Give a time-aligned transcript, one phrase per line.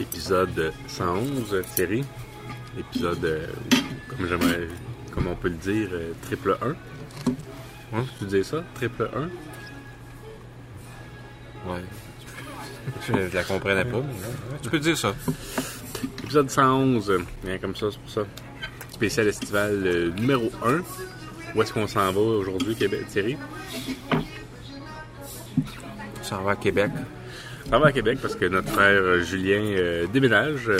[0.00, 2.04] épisode 111, Thierry.
[2.78, 3.46] Épisode, euh,
[4.08, 4.68] comme j'aimerais,
[5.12, 6.68] comme on peut le dire, euh, triple 1.
[7.96, 8.62] Ouais, tu disais ça?
[8.74, 9.20] Triple 1?
[11.70, 11.80] Ouais.
[13.08, 15.14] Je, je la comprenais pas, mais ouais, tu peux dire ça.
[16.22, 18.22] Épisode 111, euh, bien comme ça, c'est pour ça.
[18.92, 20.80] Spécial estival euh, numéro 1.
[21.54, 23.36] Où est-ce qu'on s'en va aujourd'hui, Québec, Thierry?
[26.22, 26.90] Ça va à Québec.
[27.70, 30.68] Va à Québec parce que notre frère euh, Julien euh, déménage.
[30.68, 30.78] Euh,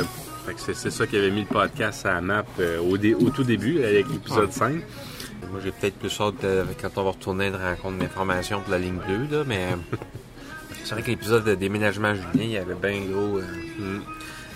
[0.57, 3.43] c'est, ça qui avait mis le podcast à la map euh, au, dé- au tout
[3.43, 4.75] début, avec l'épisode 5.
[5.51, 8.79] Moi, j'ai peut-être plus hâte de- quand on va retourner de rencontre d'information pour la
[8.79, 9.67] ligne bleue, là, mais
[10.85, 13.39] c'est vrai que l'épisode de déménagement Julien, il y avait bien gros.
[13.39, 13.43] euh,
[13.79, 14.01] Mm.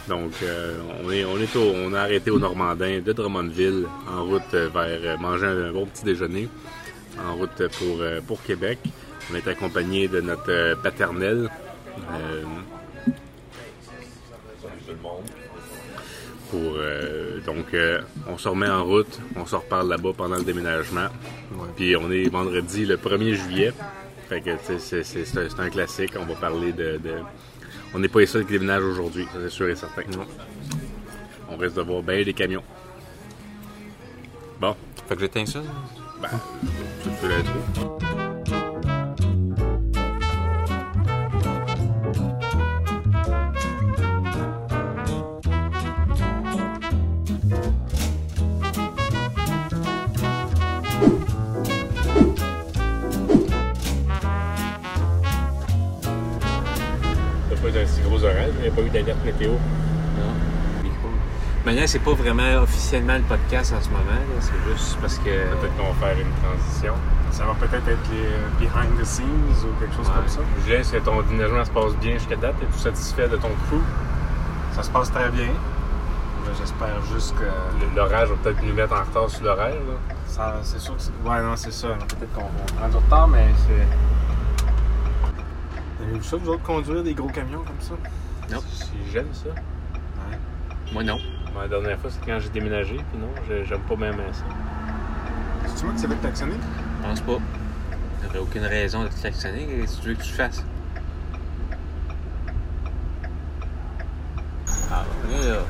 [0.09, 0.33] Donc,
[1.05, 5.21] on, est, on, est au- on a arrêté au Normandin de Drummondville en route vers
[5.21, 6.49] manger un bon petit déjeuner
[7.23, 8.79] en route pour, pour Québec.
[9.31, 11.49] On est accompagné de notre paternel.
[12.13, 12.45] Euh,
[16.51, 20.45] pour, euh, donc, euh, on se remet en route, on se reparle là-bas pendant le
[20.45, 21.07] déménagement.
[21.77, 23.73] Puis on est vendredi le 1er juillet.
[24.29, 26.13] Fait que c'est, un, classique.
[26.19, 26.99] On va parler de.
[26.99, 27.21] de-
[27.95, 30.03] On n'est pas les seuls qui déménagent aujourd'hui, ça c'est sûr et certain.
[30.17, 30.25] Non.
[31.51, 32.63] On risque de voir bien des camions.
[34.61, 34.77] Bon,
[35.09, 35.61] Fait que j'éteins ça.
[36.21, 36.29] ben,
[37.03, 38.00] tu peux l'intro.
[58.61, 59.51] Il n'y a pas eu d'alerte météo.
[59.53, 60.35] Non.
[61.67, 65.25] Maintenant, c'est pas vraiment officiellement le podcast en ce moment, là, c'est juste parce que.
[65.25, 66.95] Peut-être qu'on va faire une transition.
[67.33, 69.27] Ça va peut-être être les euh, behind the scenes
[69.65, 70.15] ou quelque chose Ouais.
[70.17, 70.41] comme ça.
[70.65, 72.55] Julien, est-ce que ton déménagement se passe bien jusqu'à date?
[72.63, 73.81] Es-tu satisfait de ton crew?
[74.73, 75.49] Ça se passe très bien.
[76.59, 77.45] J'espère juste que
[77.97, 79.75] L'orage va peut-être nous mettre en retard sur l'horaire.
[79.75, 80.15] là.
[80.27, 81.13] ça, c'est sûr que c'est...
[81.25, 81.89] Ouais, non, c'est ça.
[82.09, 83.87] Peut-être qu'on va prendre du retard, mais c'est...
[85.99, 87.93] Vous avez vu ça, vous autres, conduire des gros camions comme ça?
[88.51, 88.61] Non.
[88.73, 89.49] Si j'aime ça.
[89.51, 90.39] Ouais.
[90.93, 91.19] Moi, non.
[91.59, 94.45] La dernière fois, c'est quand j'ai déménagé, puis non, j'ai- j'aime pas même ça.
[95.67, 96.55] C'est-tu moi qui savais klaxonner?
[97.03, 97.39] Je pense pas.
[98.23, 99.67] J'aurais aucune raison de te klaxonner.
[99.67, 100.65] Qu'est-ce que tu veux que tu fasses?
[104.93, 105.61] Ah, là, là.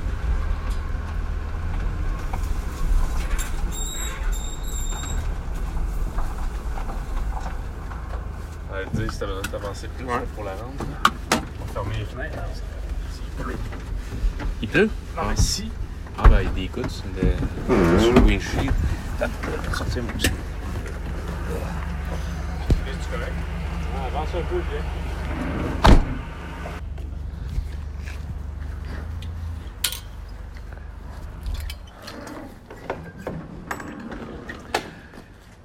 [8.71, 10.21] On va te dire si t'as besoin d'avancer plus Ouais.
[10.35, 10.75] pour la rendre.
[11.33, 12.39] On va fermer les fenêtres.
[14.63, 14.91] Il pleut?
[15.17, 15.71] Non, mais si...
[16.19, 18.73] Ah, ben, il y a des gouttes sur le, sur le windshield.
[19.73, 20.27] Sortir mon petit.
[22.87, 23.33] Es-tu correct?
[23.97, 24.85] Ah, avance un peu, viens.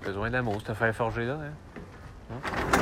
[0.06, 2.40] Besoin d'amour, cette affaire forgée là, hein?
[2.54, 2.75] Correct.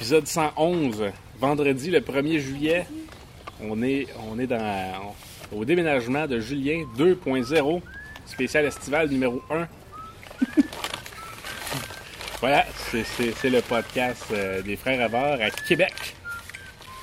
[0.00, 2.86] Épisode 111, vendredi le 1er juillet.
[3.60, 4.06] On est,
[4.46, 5.14] dans,
[5.52, 7.82] au déménagement de Julien 2.0,
[8.24, 9.68] spécial estival numéro 1.
[12.40, 15.92] voilà, c'est le podcast euh, des Frères Avars à Québec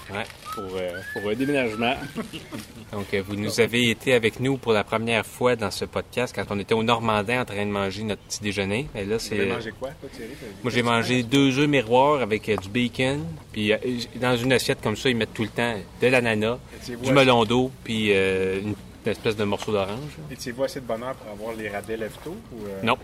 [0.10, 0.26] Ouais.
[0.58, 1.94] Pour, euh, pour un déménagement.
[2.92, 6.34] Donc, euh, vous nous avez été avec nous pour la première fois dans ce podcast
[6.36, 8.88] quand on était au Normandin en train de manger notre petit déjeuner.
[8.96, 9.46] Et là, Tu c'est.
[9.46, 10.32] mangé quoi, Thierry?
[10.64, 13.24] Moi, j'ai mangé deux œufs miroirs avec euh, du bacon.
[13.52, 13.78] Puis, euh,
[14.16, 16.58] dans une assiette comme ça, ils mettent tout le temps de l'ananas,
[16.88, 18.74] du melon d'eau, puis une
[19.06, 20.00] espèce de morceau d'orange.
[20.32, 22.36] Étiez-vous assez de bonheur pour avoir les rabais lève-tôt?
[22.54, 22.98] Ou, euh, Non.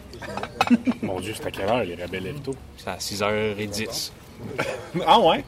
[1.02, 2.56] Mon Dieu, c'est à quelle heure les rabais lève-tôt?
[2.78, 4.12] C'est à 6h10.
[5.06, 5.44] Ah ouais?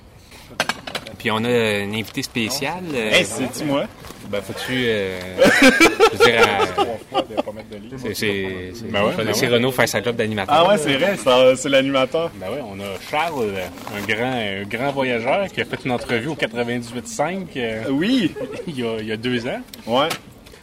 [1.17, 2.83] Puis, on a un invité spécial.
[2.93, 3.85] euh, Hey, c'est-tu moi?
[4.29, 4.73] ben, faut-tu.
[4.85, 5.19] euh,
[5.61, 8.15] je veux dire, à- Trois fois de pas mettre de lit.
[8.15, 9.53] c'est- Ben ouais, faut ben laisser ouais.
[9.53, 10.55] Renaud faire sa job d'animateur.
[10.57, 12.31] Ah ouais, c'est vrai, c'est c'est l'animateur.
[12.35, 13.51] Ben oui, on a Charles,
[13.95, 18.33] un grand, un grand voyageur qui a fait une entrevue au 98.5 euh, Oui!
[18.67, 19.61] il, y a, il y a deux ans.
[19.87, 20.09] Ouais.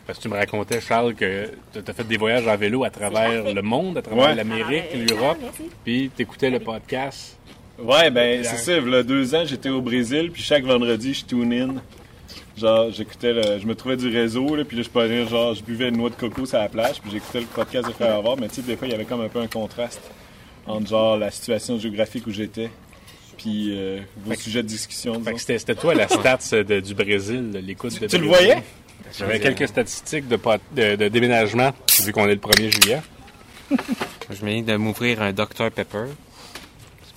[0.06, 2.91] Parce que tu me racontais, Charles, que tu as fait des voyages en vélo à
[2.91, 4.35] travers le monde, à travers Ouais.
[4.35, 5.39] l'Amérique, l'Europe,
[5.85, 7.39] puis tu écoutais le podcast.
[7.82, 11.14] Ouais, ben, c'est ça, il y a deux ans, j'étais au Brésil, puis chaque vendredi,
[11.14, 11.75] je tune in.
[12.56, 13.58] Genre, j'écoutais le.
[13.61, 16.11] Je me trouvais du réseau, là, puis là, je parlais, genre, je buvais une noix
[16.11, 18.62] de coco sur la plage, puis j'écoutais le podcast de Frère Avoir, mais tu sais,
[18.62, 20.02] des fois, il y avait comme un peu un contraste
[20.67, 22.70] entre, genre, la situation géographique où j'étais,
[23.38, 26.94] puis euh, vos sujets de discussion, Fait que c'était c'était toi la stats de- du
[26.94, 28.46] Brésil, de l'écoute de Tu le Brésil.
[28.46, 28.62] voyais?
[29.19, 31.73] J'avais quelques statistiques de, pot- de- de déménagement,
[32.05, 33.00] vu qu'on est le 1er juillet.
[34.31, 36.05] Je viens de m'ouvrir un Dr Pepper.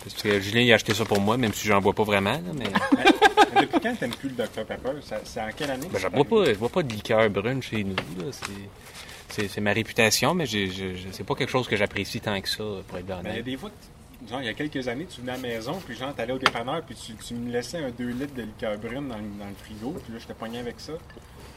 [0.05, 2.33] Parce que Julien, il a acheté ça pour moi, même si j'en bois pas vraiment.
[2.33, 2.65] là, mais
[3.55, 4.91] Mais depuis quand t'aimes plus le Dr Pepper?
[5.01, 5.87] Ça- C'est en quelle année?
[5.91, 7.95] ben, je bois pas, je bois pas de liqueur brune chez nous.
[7.95, 8.25] là.
[8.31, 8.51] C'est-
[9.29, 12.39] C'est c'est ma réputation, mais j'ai- je- je- c'est pas quelque chose que j'apprécie tant
[12.39, 13.45] que ça, pour être Mais Ben, il y a honnête.
[13.45, 15.95] des fois, que- genre, il y a quelques années, tu venais à la maison, puis
[15.97, 19.07] genre, t'allais au dépanneur, puis tu, tu me laissais un 2 litres de liqueur brune
[19.09, 20.93] dans, le- dans le frigo, puis là, je te pognais avec ça.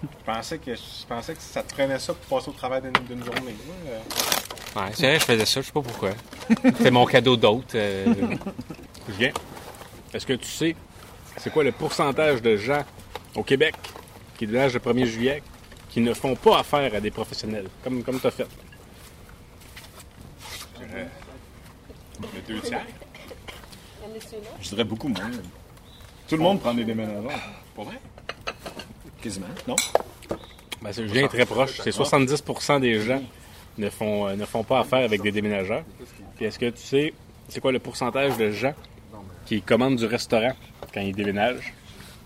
[0.03, 2.93] Je pensais que, je pensais que ça te prenait ça pour passer au travers d'une
[2.93, 3.55] d'une journée.
[3.89, 3.99] Euh,
[4.77, 6.11] Ouais, c'est vrai, je faisais ça, je sais pas pourquoi.
[6.63, 7.75] C'était mon cadeau d'hôte.
[7.75, 8.07] euh,
[9.09, 9.31] Julien,
[10.15, 10.77] est-ce que tu sais
[11.37, 12.85] c'est quoi le pourcentage de gens
[13.37, 13.75] au Québec
[14.37, 15.43] qui, de l'âge de 1er juillet,
[15.89, 18.47] qui ne font pas affaire à des professionnels, comme, comme tu as fait?
[22.21, 22.85] le deux tiers.
[24.61, 25.31] Je dirais beaucoup moins.
[26.29, 27.31] Tout le monde prend des déménageurs.
[27.75, 27.99] Pour vrai?
[29.23, 29.47] Quasiment.
[29.67, 29.77] Non?
[30.83, 31.81] Ben, c'est- Julien est très proche.
[31.83, 33.23] C'est 70% des gens
[33.79, 35.85] ne font, euh, ne font pas affaire avec des déménageurs.
[36.37, 37.15] Puis est-ce que tu sais
[37.49, 38.75] c'est quoi le pourcentage de gens
[39.47, 40.53] qui commandent du restaurant
[40.93, 41.73] quand ils déménagent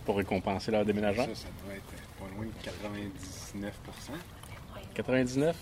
[0.05, 1.27] pour récompenser leur déménageur?
[1.27, 1.85] Ça, ça doit être
[2.19, 4.13] pas loin de 99%
[4.95, 5.57] 99?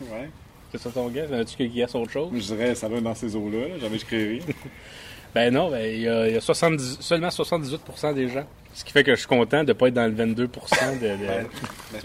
[0.00, 0.30] Ouais.
[0.72, 1.24] C'est ça ton gars?
[1.30, 2.30] As-tu qui guesse autre chose?
[2.32, 3.68] Je dirais, ça être dans ces eaux-là.
[3.68, 3.78] là.
[3.78, 4.40] Jamais je crée rien.
[5.34, 7.80] Ben non, ben, il y a, il y a 70 seulement 78
[8.14, 8.44] des gens.
[8.74, 10.46] Ce qui fait que je suis content de ne pas être dans le 22 de,
[10.46, 11.18] de-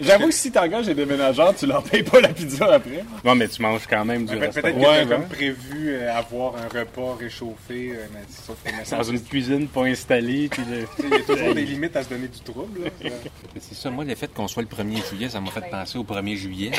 [0.00, 3.04] J'avoue que si t'engages des déménageurs, tu leur payes pas la pizza après.
[3.24, 4.62] Non, mais tu manges quand même du Pe- restaurant.
[4.72, 8.84] Peut-être que Ouais, comme prévu euh, avoir un repas réchauffé, euh, mais sauf que mais
[8.84, 10.48] ça- Dans une cuisine pas installée.
[10.50, 12.80] Puis le- il y a toujours des limites à se donner du trouble.
[13.60, 16.04] C'est ça, moi, le fait qu'on soit le 1er juillet, ça m'a fait penser au
[16.04, 16.72] 1er juillet.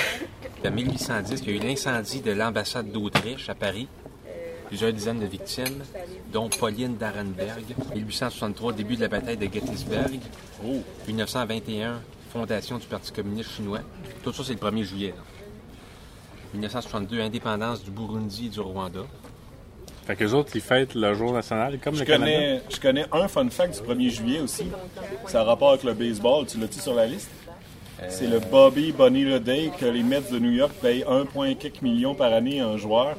[0.64, 3.88] En 1810, il y a eu l'incendie de l'ambassade d'Autriche à Paris.
[4.70, 5.84] Plusieurs dizaines de victimes,
[6.32, 7.64] dont Pauline d'Arenberg.
[7.96, 10.12] 1863, début de la bataille de Gettysburg.
[11.08, 12.00] 1921,
[12.32, 13.80] fondation du Parti communiste chinois.
[14.24, 15.14] Tout ça, c'est le 1er juillet.
[15.18, 15.24] là.
[16.54, 19.02] 1962, indépendance du Burundi et du Rwanda.
[20.06, 22.32] Fait qu'eux autres, ils fêtent le jour national comme Je le Canada.
[22.32, 24.66] connais, je connais un fun fact du 1er juillet aussi.
[25.28, 26.46] Ça a rapport avec le baseball.
[26.48, 27.30] Tu l'as-tu sur la liste?
[28.08, 32.32] C'est le Bobby Bonilla Day que les Mets de New York payent 1,4 million par
[32.34, 33.18] année à un joueur.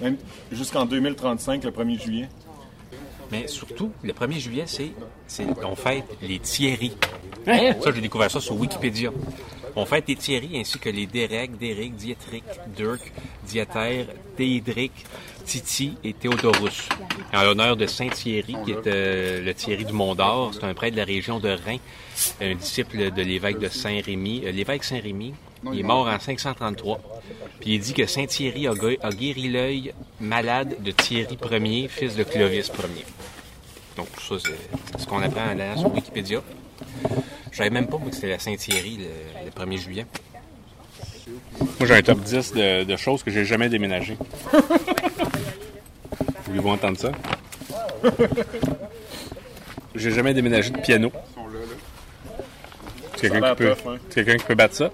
[0.00, 0.16] Même
[0.50, 2.28] jusqu'en 2035, le 1er juillet.
[3.30, 4.90] Mais surtout, le 1er juillet, c'est,
[5.26, 6.92] c'est on fête les Thierry.
[7.46, 9.10] Ça, j'ai découvert ça sur Wikipédia.
[9.76, 12.44] On fête les Thierry ainsi que les Derek, Derek, Dietrich,
[12.76, 13.12] Dirk,
[13.46, 14.06] Dieter,
[14.36, 14.92] Dédric,
[15.44, 16.88] Titi et Théodorus.
[17.32, 20.50] En l'honneur de Saint Thierry, qui est euh, le Thierry du Mont d'Or.
[20.52, 24.42] C'est un prêtre de la région de Reims, un disciple de l'évêque de Saint-Rémy.
[24.44, 25.34] Euh, L'évêque Saint-Rémy,
[25.72, 27.00] il est mort en 533.
[27.60, 31.88] Puis il dit que Saint Thierry a, gu- a guéri l'œil malade de Thierry Ier,
[31.88, 33.04] fils de Clovis Ier.
[33.96, 36.40] Donc ça, c'est ce qu'on apprend en allant sur Wikipédia.
[37.50, 40.06] Je savais même pas moi, que c'était la Saint-Thierry le, le 1er juillet.
[41.58, 44.16] Moi, j'ai un top 10 de, de choses que j'ai jamais déménagées.
[46.46, 47.12] Voulez-vous entendre ça?
[49.94, 51.12] J'ai jamais déménagé de piano.
[53.16, 53.96] C'est quelqu'un qui, peut- hein.
[54.08, 54.90] c'est quelqu'un qui peut battre ça?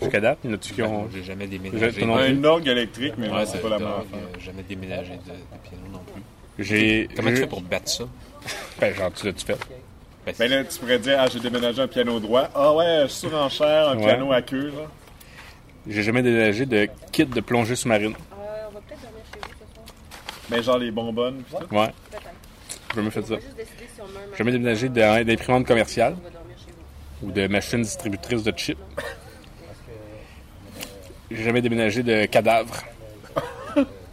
[0.00, 1.08] Jusqu'à date, il y en a-tu qui ont...
[1.12, 1.92] J'ai jamais déménagé.
[2.00, 2.24] toi non plus?
[2.38, 4.04] Un orgue électrique, mais Ouais, c'est pas la même affaire.
[4.14, 6.22] euh, jamais déménagé de, de piano non plus.
[6.64, 7.08] J'ai...
[7.16, 8.04] Comment tu fais pour battre ça?
[8.80, 9.58] Ben, genre, tu l'as-tu fait?
[10.26, 12.48] Ben, Ben là, tu pourrais dire, ah, j'ai déménagé un piano droit.
[12.54, 14.04] Ah ouais, surenchère, un Ouais.
[14.04, 14.88] piano à queue, là.
[15.86, 18.14] J'ai jamais déménagé de kit de plongée sous-marine.
[20.50, 21.74] Ben genre les bonbonnes, pis tout.
[21.74, 21.88] Ouais.
[22.90, 23.34] J'ai jamais fait ça.
[23.58, 26.16] J'ai jamais déménagé d'imprimante commerciale
[27.22, 28.78] ou de machine distributrice de chips.
[31.34, 32.82] J'ai jamais déménagé de cadavres,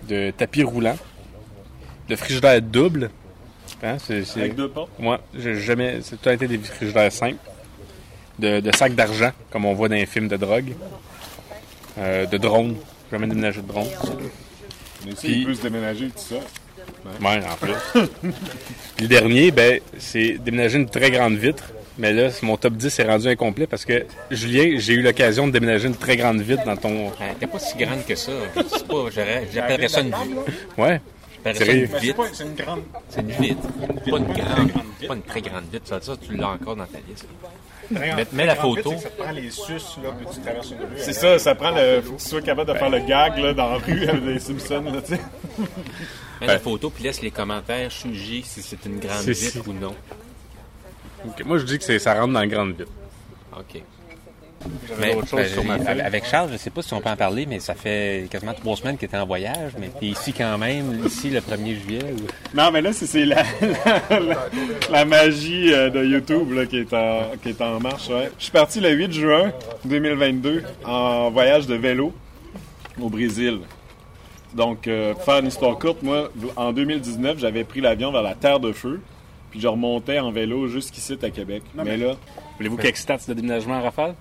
[0.07, 0.97] de tapis roulants,
[2.09, 3.09] de frigidaire double.
[3.83, 4.89] Hein, c'est, c'est- Avec deux portes?
[4.99, 5.99] Moi, j'ai jamais.
[6.01, 7.37] C'est tout a été des frigidaires simples.
[8.39, 10.73] De, de sacs d'argent, comme on voit dans les films de drogue.
[11.99, 12.75] Euh, de drones.
[13.11, 13.87] J'ai jamais déménagé de drone.
[15.05, 16.35] Mais ça, Puis- il peut se déménager, tout ça.
[17.21, 18.01] Ouais, en plus.
[18.95, 21.65] Puis le dernier, ben, c'est déménager une très grande vitre.
[22.01, 25.51] Mais là, mon top 10 est rendu incomplet parce que, Julien, j'ai eu l'occasion de
[25.51, 27.11] déménager une très grande vitre dans ton.
[27.21, 28.31] Elle était pas si grande que ça.
[28.55, 30.41] C'est pas, j'aurais- j'appellerais ça une vitre.
[30.79, 30.99] Ouais.
[31.53, 32.81] C'est une grande.
[33.07, 33.61] C'est une vitre.
[34.09, 34.71] Pas une grande,
[35.07, 35.87] pas une très grande vitre.
[35.87, 37.27] Ça, ça, tu l'as encore dans ta liste.
[37.91, 38.91] Mets- mets la photo.
[38.91, 40.85] vite, c'est que Ça prend les sus, là, puis tu traverses une rue.
[40.97, 42.01] C'est ça, ça prend le.
[42.01, 44.39] Faut que tu sois capable de faire le gag, là, dans la rue avec les
[44.39, 45.21] Simpsons, là, tu sais.
[46.41, 49.73] Mets la photo puis laisse les commentaires juger si c'est une grande C'est- vitre ou
[49.73, 49.93] non.
[51.45, 52.91] Moi, je dis que c'est- ça rentre dans la grande vitre.
[53.57, 53.81] OK.
[54.87, 57.47] J'avais Mais, ben, sur ma avec- Charles, je sais pas si on peut en parler,
[57.47, 61.31] mais ça fait quasiment trois semaines qu'il était en voyage, mais ici quand même, ici
[61.31, 62.13] le 1er juillet.
[62.13, 63.37] ou- Non, mais là, c'est- c'est la,
[64.11, 64.37] la, la-
[64.91, 68.07] la magie euh, de YouTube là, qui, est en, qui est en marche.
[68.09, 68.29] Ouais.
[68.37, 69.51] Je suis parti le 8 juin
[69.85, 72.13] 2022 en voyage de vélo
[73.01, 73.61] au Brésil.
[74.53, 78.35] Donc, euh, pour faire une histoire courte, moi, en 2019, j'avais pris l'avion vers la
[78.35, 78.99] Terre de Feu,
[79.51, 81.61] puis je remontais en vélo jusqu'ici à Québec.
[81.75, 82.15] mais, là,
[82.57, 84.15] Voulez-vous quelques stats de déménagement à rafale?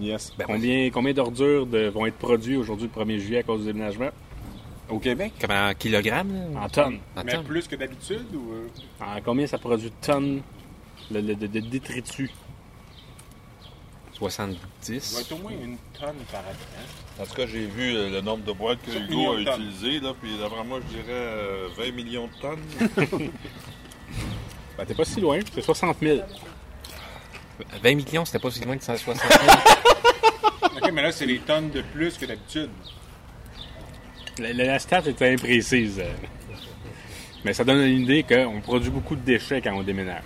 [0.00, 0.32] yes.
[0.46, 4.08] combien, combien d'ordures de- vont être produits aujourd'hui le 1er juillet à cause du déménagement?
[4.88, 5.32] Au Québec?
[5.40, 6.56] Comme en kilogrammes?
[6.56, 6.98] En tonnes.
[7.16, 7.44] En Mais tonnes.
[7.44, 8.52] plus que d'habitude ou.
[8.52, 8.68] euh,
[9.04, 10.40] En combien ça produit de tonnes
[11.10, 12.30] de, de- de- de détritus?
[14.12, 15.20] Ça doit 70.
[15.20, 17.20] être au moins une tonne par habitant.
[17.22, 20.12] En tout cas, j'ai vu euh, le nombre de boîtes que Hugo a utilisées, là,
[20.20, 23.30] puis d'après moi, je dirais euh, 20 millions de tonnes.
[24.80, 26.20] Ben, t'es pas si loin, c'est 60 000.
[27.82, 29.28] 20 millions, c'était pas si loin que 160 000.
[30.82, 32.70] Ok, mais là, c'est des tonnes de plus que d'habitude.
[34.38, 36.00] La, la- la stat est imprécise.
[37.44, 40.22] Mais ça donne une idée qu'on produit beaucoup de déchets quand on déménage.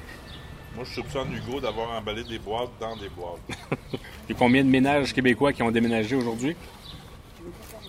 [0.77, 3.41] moi, je soupçonne Hugo d'avoir emballé des boîtes dans des boîtes.
[4.29, 6.55] Il y a combien de ménages québécois qui ont déménagé aujourd'hui?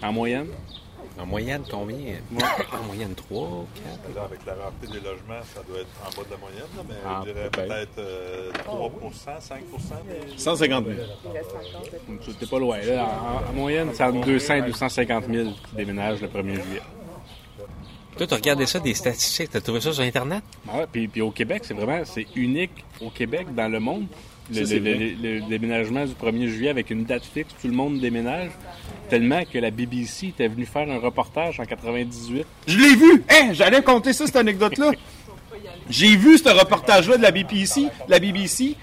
[0.01, 0.47] En moyenne?
[1.17, 1.95] En moyenne, combien?
[2.73, 3.65] En moyenne, 3,
[4.05, 4.15] 4.
[4.15, 6.83] Là, avec la rareté des logements, ça doit être en bas de la moyenne, là,
[6.87, 7.67] mais Ah, je dirais peut-être.
[7.67, 10.37] peut-être euh, 3% 5 des...
[10.37, 10.97] 150 000.
[12.27, 12.77] C'était pas loin.
[12.79, 16.81] Là, en, en moyenne, c'est entre 200 et 250 000 qui déménagent le 1er juillet.
[18.17, 20.43] Toi, tu as regardé ça, des statistiques, tu as trouvé ça sur Internet?
[20.69, 24.07] Ah ouais, puis, puis au Québec, c'est vraiment c'est unique au Québec, dans le monde.
[24.49, 25.15] Le, Ça, c'est le- vrai.
[25.21, 28.51] le- le déménagement du 1er juillet avec une date fixe, tout le monde déménage.
[29.09, 32.45] Tellement que la BBC était venue faire un reportage en 98.
[32.67, 33.23] Je l'ai vu!
[33.29, 34.91] Hein, j'allais compter ça, cette anecdote-là.
[35.89, 38.75] J'ai vu ce reportage-là de la BBC, la BBC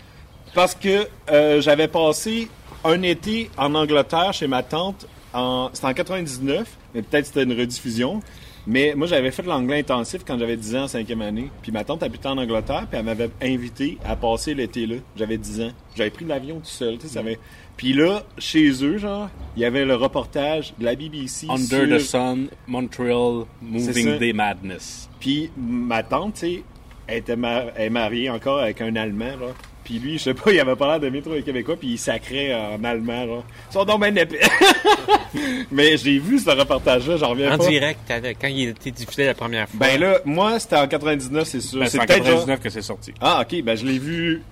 [0.55, 2.49] parce que euh, j'avais passé
[2.85, 5.07] un été en Angleterre chez ma tante.
[5.35, 8.21] En, c'était en 99, mais peut-être c'était une rediffusion.
[8.65, 11.51] Mais moi, j'avais fait de l'anglais intensif quand j'avais 10 ans en cinquième année.
[11.63, 14.97] Puis ma tante habitait en Angleterre, puis elle m'avait invité à passer l'été là.
[15.17, 15.71] J'avais 10 ans.
[15.97, 17.41] J'avais pris l'avion tout seul, tu sais, ça m'avait-
[17.77, 21.89] Puis là, chez eux, genre, il y avait le reportage de la BBC Under sur-
[21.89, 24.19] the Sun, Montreal, Moving.
[24.19, 25.09] Day Madness.
[25.19, 26.63] Puis ma tante, tu sais,
[27.07, 29.49] elle, était mar- elle est mariée encore avec un Allemand, là.
[29.85, 31.99] Puis lui, je sais pas, il avait pas l'air d'aimer trop les Québécois, puis il
[31.99, 33.43] sacrait en allemand, là.
[33.71, 34.41] Ils sont donc ben épais.
[35.73, 37.67] Mais j'ai vu ce reportage-là, j'en reviens En pas.
[37.67, 39.79] direct, t'avais- quand il était diffusé la première fois.
[39.81, 41.81] Ben là, moi, c'était en 99, c'est sûr.
[41.81, 43.13] Ben, c'est en peut-être genre- 99 que c'est sorti.
[43.21, 44.43] Ah, ok, ben je l'ai vu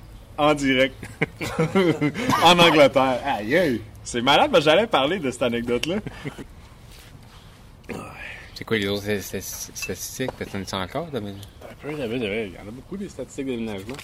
[0.41, 0.95] en direct.
[2.45, 3.21] en Angleterre.
[3.25, 3.81] Aïe, aïe.
[4.03, 5.97] C'est malade, ben j'allais parler de cette anecdote-là.
[8.55, 10.33] C'est quoi les autres st- st- statistiques?
[10.33, 11.07] Peut-être en as encore?
[11.07, 11.35] de- Ben,
[11.91, 13.97] il y avait- il y avait- il y en a beaucoup des statistiques de déménagement.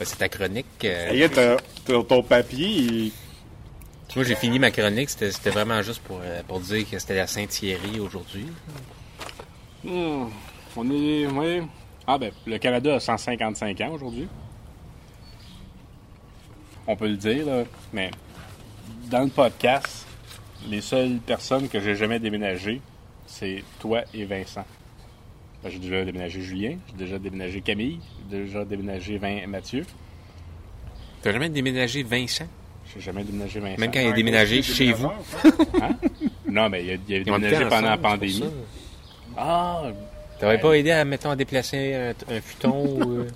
[0.00, 0.66] c'est ta chronique.
[0.84, 3.12] euh, Aïe, t'as- t'as ton papier, il-
[4.14, 5.10] Moi, j'ai fini ma chronique.
[5.10, 8.46] C'était c'était vraiment juste pour, euh, pour dire que c'était la Saint-Thierry aujourd'hui.
[9.84, 10.26] Hmm,
[10.76, 11.26] On est.
[11.26, 11.62] ouais.
[12.06, 14.28] Ah, ben, le Canada a 155 ans aujourd'hui.
[16.86, 18.10] On peut le dire, là, mais
[19.10, 20.06] dans le podcast,
[20.68, 22.80] les seules personnes que j'ai jamais déménagées,
[23.26, 24.64] c'est toi et Vincent.
[25.62, 27.98] Ben, j'ai déjà déménagé Julien, j'ai déjà déménagé Camille,
[28.30, 29.84] j'ai déjà déménagé Vin- Mathieu.
[31.22, 32.46] T'as jamais déménagé Vincent?
[32.94, 33.80] J'ai jamais déménagé Vincent.
[33.80, 35.10] Même quand il a déménagé chez vous.
[36.48, 38.44] Non, mais il a, il déménagé pendant la ensemble, pandémie.
[39.36, 39.82] Ah,
[40.38, 43.12] T'aurais pas aidé à, mettons, à déplacer un, un futon ou...
[43.20, 43.28] euh,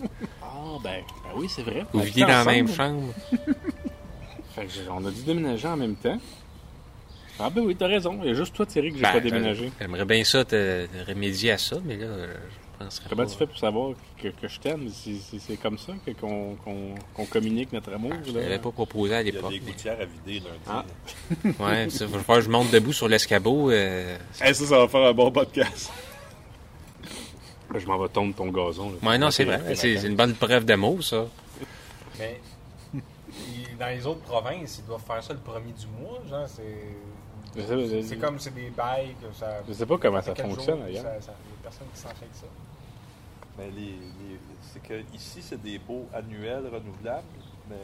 [0.82, 1.84] ben, ben oui, c'est vrai.
[1.92, 3.12] Vous On viviez dans la même chambre.
[4.54, 6.18] Fait que j'ai- on a dû déménager en même temps.
[7.38, 8.18] Ah ben oui, t'as raison.
[8.22, 9.70] Il y a juste toi, Thierry, que j'ai Ben, pas déménagé.
[9.80, 12.34] J'aimerais bien ça te remédier à ça, mais là, euh,
[12.78, 13.30] je penserais Comment pas.
[13.30, 14.88] tu fais pour savoir que, que je t'aime?
[14.90, 18.12] C'est- comme ça qu'on communique notre amour?
[18.26, 18.40] Je là?
[18.42, 19.50] l'avais pas proposé à Il y a l'époque.
[19.52, 20.60] des mais- gouttières à vider lundi.
[20.68, 20.84] Ah.
[21.64, 23.70] Ouais, ça, va falloir que je monte debout sur l'escabeau.
[23.70, 25.90] euh, Eh, ça, ça va faire un bon podcast.
[27.74, 28.90] Je m'en vais tondre ton gazon.
[28.90, 29.08] là.
[29.10, 29.74] Ouais, non, c'est vrai.
[29.76, 31.26] C'est une bonne preuve d'amour, ça.
[32.18, 32.40] Mais
[33.78, 36.20] dans les autres provinces, ils doivent faire ça le premier du mois.
[36.28, 36.62] Genre, c'est.
[38.20, 39.60] Comme c'est des bails que ça.
[39.68, 41.02] Je sais pas comment ça fonctionne, jour, d'ailleurs.
[41.04, 42.46] ça- ça- Il y a personne qui s'en fait que ça.
[43.58, 47.24] Mais les, les- c'est que ici, c'est des baux annuels renouvelables,
[47.68, 47.76] mais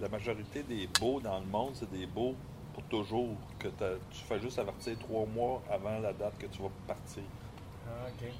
[0.00, 2.34] la majorité des baux dans le monde, c'est des baux
[2.74, 6.70] pour toujours, que tu fais juste avertir trois mois avant la date que tu vas
[6.86, 7.22] partir.
[7.88, 8.30] Ah, ok.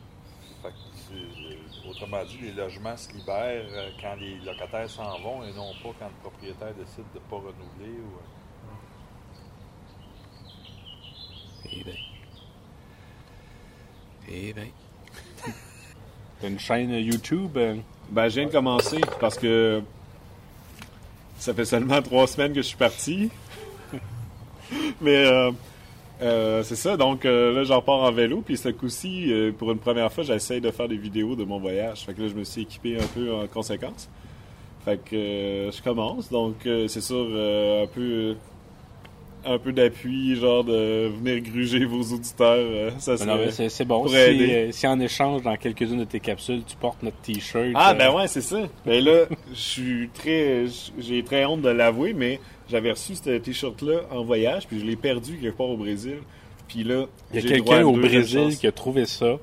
[0.63, 5.19] Fait que c'est- euh, autrement dit, les logements se libèrent euh, quand les locataires s'en
[5.21, 7.99] vont et non pas quand le propriétaire décide de ne pas renouveler.
[8.01, 8.75] Ou, euh,
[11.73, 11.97] Eh ben.
[14.31, 14.69] Eh ben.
[16.41, 17.57] T'as une chaîne YouTube?
[18.11, 19.83] Ben, je viens de commencer parce que
[21.39, 23.31] ça fait seulement trois semaines que je suis parti.
[25.01, 25.53] Mais euh,
[26.23, 28.43] euh, c'est ça, donc euh, là, j'en pars en vélo.
[28.45, 31.59] Puis ce coup-ci, euh, pour une première fois, j'essaye de faire des vidéos de mon
[31.61, 32.01] voyage.
[32.01, 34.09] Fait que là, je me suis équipé un peu en conséquence.
[34.85, 36.31] Fait que je commence.
[36.31, 38.35] Donc, c'est sûr, un peu.
[39.45, 43.53] un peu d'appui, genre de venir gruger vos auditeurs, ça Ben non, serait...
[43.61, 44.01] mais c'est bon.
[44.03, 44.73] pour Si, aider.
[44.73, 47.71] si en échange, dans quelques-unes de tes capsules, tu portes notre t-shirt.
[47.75, 48.63] Ah, euh, ben ouais, c'est ça.
[48.87, 50.65] Ben là, je suis très.
[50.99, 54.97] J'ai très honte de l'avouer, mais j'avais reçu ce t-shirt-là en voyage, puis je l'ai
[54.97, 56.19] perdu quelque part au Brésil.
[56.69, 59.37] Puis là, Il y a quelqu'un au Brésil qui a trouvé ça.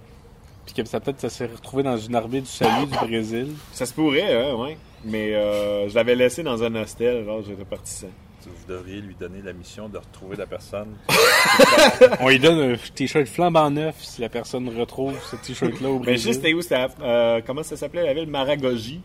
[0.65, 3.49] Puis que ça peut-être ça s'est retrouvé dans une armée du salut du Brésil.
[3.71, 4.77] Ça se pourrait, hein, ouais.
[5.03, 8.07] Mais euh, je l'avais laissé dans un hostel, genre j'étais parti sans.
[8.47, 10.89] Vous devriez lui donner la mission de retrouver la personne.
[12.19, 16.05] On lui donne un t-shirt flambant neuf si la personne retrouve ce t-shirt-là au Mais
[16.05, 16.33] Brésil.
[16.33, 16.61] c'était où?
[16.61, 18.27] C'était à- euh, comment ça s'appelait la ville?
[18.27, 19.01] Maragogi.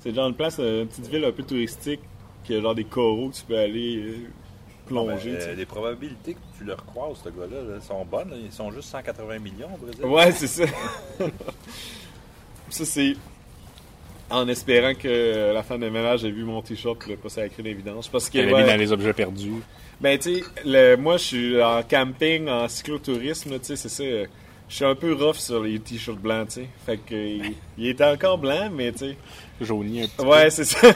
[0.00, 2.00] C'est genre une place, euh, une petite ville un peu touristique,
[2.44, 4.14] qui a genre des coraux que tu peux aller euh,
[4.86, 5.32] plonger.
[5.32, 8.30] Ben, euh, les probabilités que tu le recroises, ce gars-là, là, sont bonnes.
[8.30, 8.36] là.
[8.42, 10.04] Ils sont juste 180 millions au Brésil.
[10.04, 10.64] Ouais, c'est ça.
[12.68, 13.14] ça, c'est
[14.30, 17.46] en espérant que la femme de ménage ait vu mon t-shirt pour le passer à
[17.46, 18.08] écrit d'évidence.
[18.08, 19.52] Parce que, Elle l'a ouais, mis dans les objets perdus.
[20.00, 24.04] ben, tu sais, moi, je suis en camping, en cyclotourisme, tu sais, c'est ça.
[24.68, 26.66] Je suis un peu rough sur les t-shirts blancs, tu sais.
[26.86, 29.16] Fait que, il, il était encore blanc, mais tu sais.
[29.60, 30.78] Jauni un petit Ouais, c'est ça.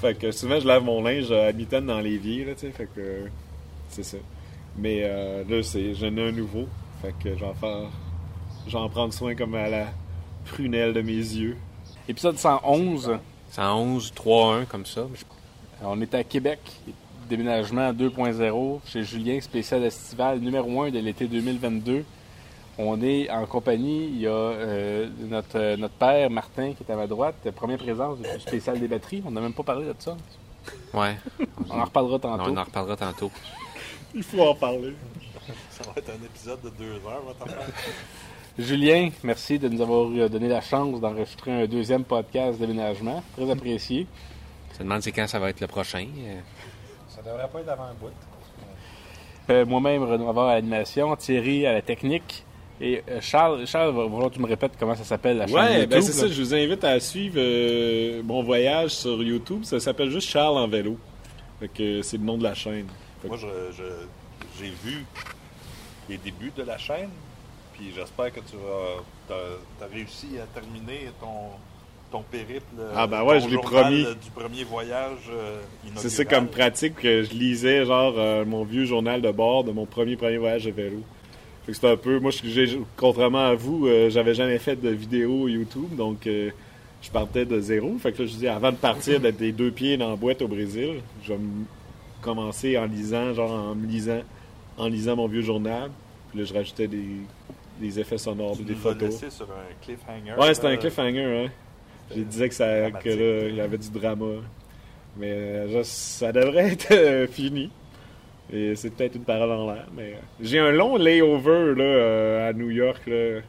[0.00, 2.70] fait que souvent, je lave mon linge à mitaine dans l'évier, là, tu sais.
[2.70, 3.28] Fait que,
[3.88, 4.18] c'est ça.
[4.78, 6.66] Mais euh, là, c'est, j'en ai un nouveau.
[7.02, 7.88] Fait que j'en faire,
[8.68, 9.86] j'en prendre soin comme à la
[10.44, 11.56] prunelle de mes yeux.
[12.08, 13.18] Épisode 111.
[13.52, 15.06] 111, 3-1, comme ça.
[15.82, 16.60] On est à Québec.
[17.28, 22.04] Déménagement 2.0 chez Julien, spécial estival numéro 1 de l'été 2022.
[22.78, 26.92] On est en compagnie, il y a euh, notre, euh, notre père Martin qui est
[26.92, 29.22] à ma droite, première présence du spécial des batteries.
[29.26, 30.14] On n'a même pas parlé de ça.
[30.92, 31.16] Ouais.
[31.70, 32.56] On en reparlera On tantôt.
[32.58, 33.30] en reparlera tantôt.
[34.14, 34.94] Il faut en parler.
[35.70, 37.66] Ça va être un épisode de deux heures, votre affaire.
[38.58, 43.22] Julien, merci de nous avoir euh, donné la chance d'enregistrer un deuxième podcast déménagement.
[43.36, 44.06] Très apprécié.
[44.72, 46.06] Je me demande c'est quand ça va être le prochain.
[47.08, 48.10] Ça devrait pas être avant un bout.
[49.48, 52.44] Euh, Moi-même, Renaud Havard à l'animation, Thierry à la technique.
[52.80, 55.74] Et euh, Charles, Charles, va que tu me répètes comment ça s'appelle la chaîne Ouais,
[55.76, 55.90] YouTube.
[55.90, 56.28] ben c'est ça.
[56.28, 59.64] Je vous invite à suivre euh, mon voyage sur YouTube.
[59.64, 60.98] Ça s'appelle juste Charles en vélo.
[61.74, 62.86] Que c'est le nom de la chaîne.
[63.22, 65.04] Fait Moi, j'ai vu
[66.08, 67.08] les débuts de la chaîne,
[67.72, 69.34] puis j'espère que tu vas.
[69.84, 71.56] As réussi à terminer ton,
[72.12, 72.62] ton périple.
[72.94, 74.04] Ah, ben ton ouais, je l'ai promis.
[74.04, 75.60] euh, Du premier voyage euh.
[75.96, 79.72] C'est ça comme pratique que je lisais genre euh, mon vieux journal de bord de
[79.72, 80.98] mon premier premier voyage de vélo.
[81.68, 85.94] C'était un peu moi je- contrairement à vous, euh, j'avais jamais fait de vidéo YouTube
[85.96, 86.50] donc euh,
[87.02, 87.96] je partais de zéro.
[87.98, 90.42] Fait que là je dis avant de partir d'être des deux pieds dans la boîte
[90.42, 91.38] au Brésil, je vais
[92.22, 94.20] commencer en lisant genre en me lisant
[94.78, 95.90] en lisant mon vieux journal.
[96.30, 97.04] Puis là je rajoutais des,
[97.80, 99.16] des effets sonores, Tu des nous photos.
[99.30, 100.40] sur un cliffhanger.
[100.40, 101.50] Ouais, c'était un euh, cliffhanger, hein.
[102.14, 104.26] J'ai disais que ça que là, il y avait du drama.
[105.18, 107.70] Mais euh, ça devrait être fini.
[108.52, 112.48] Et c'est peut-être une parole en l'air, mais euh, j'ai un long layover là euh,
[112.50, 113.12] à New York là.
[113.14, 113.40] Euh,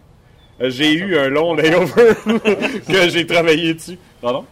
[0.70, 2.14] j'ai eu un long layover
[2.88, 4.00] que j'ai travaillé dessus.
[4.22, 4.46] Pardon?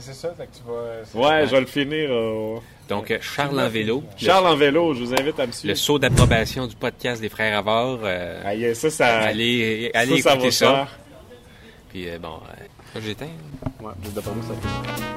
[0.00, 1.28] c'est ça, fait que tu vas.
[1.28, 2.08] Ouais, je vais le finir.
[2.10, 2.56] euh,
[2.88, 4.02] Donc, Charles en vélo.
[4.20, 5.76] le- Charles en vélo, je vous invite à me Le, suivre.
[5.76, 8.00] saut d'approbation du podcast des frères Avard.
[8.02, 10.66] euh, Ah, yeah, ça, ça, allez ça, allez ça écouter va ça.
[10.74, 10.98] faire.
[11.90, 13.26] Puis euh, bon, euh, ça, j'éteins.
[13.80, 15.15] Ouais, d'après moi, ça